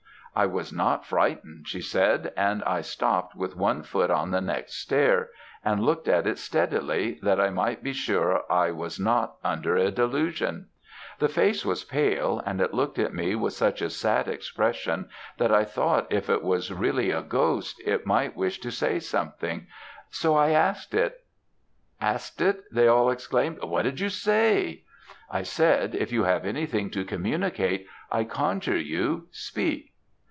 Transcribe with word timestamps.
'I 0.33 0.45
was 0.45 0.71
not 0.71 1.05
frightened!' 1.05 1.67
she 1.67 1.81
said, 1.81 2.31
'and 2.37 2.63
I 2.63 2.79
stopt 2.79 3.35
with 3.35 3.57
one 3.57 3.83
foot 3.83 4.09
on 4.09 4.31
the 4.31 4.39
next 4.39 4.75
stair, 4.75 5.29
and 5.61 5.81
looked 5.83 6.07
at 6.07 6.25
it 6.25 6.37
steadily, 6.37 7.19
that 7.21 7.37
I 7.37 7.49
might 7.49 7.83
be 7.83 7.91
sure 7.91 8.49
I 8.49 8.71
was 8.71 8.97
not 8.97 9.35
under 9.43 9.75
a 9.75 9.91
delusion. 9.91 10.67
The 11.19 11.27
face 11.27 11.65
was 11.65 11.83
pale, 11.83 12.41
and 12.45 12.61
it 12.61 12.73
looked 12.73 12.97
at 12.97 13.13
me 13.13 13.35
with 13.35 13.51
such 13.51 13.81
a 13.81 13.89
sad 13.89 14.29
expression, 14.29 15.09
that 15.37 15.51
I 15.51 15.65
thought 15.65 16.07
if 16.09 16.29
it 16.29 16.43
was 16.43 16.71
really 16.71 17.11
a 17.11 17.21
ghost, 17.21 17.81
it 17.85 18.05
might 18.07 18.33
wish 18.33 18.57
to 18.61 18.71
say 18.71 18.99
something; 18.99 19.67
so 20.11 20.37
I 20.37 20.51
asked 20.51 20.93
it.' 20.93 21.25
"'Asked 21.99 22.39
it!' 22.39 22.63
they 22.71 22.87
all 22.87 23.11
exclaimed. 23.11 23.61
'What 23.61 23.81
did 23.81 23.99
you 23.99 24.07
say?' 24.07 24.85
"'I 25.29 25.43
said, 25.43 25.93
if 25.93 26.09
you 26.13 26.23
have 26.23 26.45
anything 26.45 26.89
to 26.91 27.03
communicate, 27.03 27.85
I 28.09 28.23
conjure 28.23 28.77
you 28.79 29.27
speak!' 29.31 29.89